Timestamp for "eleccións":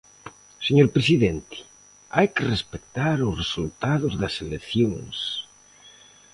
4.45-5.17